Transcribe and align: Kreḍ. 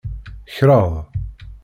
Kreḍ. 0.55 0.91